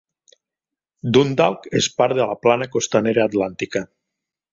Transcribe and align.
Dundalk 1.17 1.67
és 1.81 1.89
part 1.99 2.17
de 2.21 2.27
la 2.31 2.37
Plana 2.45 2.69
Costanera 2.77 3.27
Atlàntica. 3.33 3.83